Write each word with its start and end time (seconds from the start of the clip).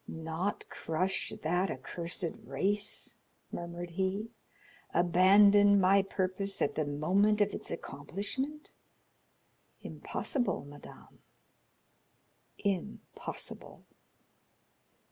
"Not 0.07 0.65
crush 0.67 1.29
that 1.43 1.69
accursed 1.69 2.25
race?" 2.43 3.17
murmured 3.51 3.91
he; 3.91 4.31
"abandon 4.95 5.79
my 5.79 6.01
purpose 6.01 6.59
at 6.59 6.73
the 6.73 6.85
moment 6.85 7.39
of 7.39 7.53
its 7.53 7.69
accomplishment? 7.69 8.71
Impossible, 9.83 10.65
madame, 10.65 11.19
impossible!" 12.57 13.85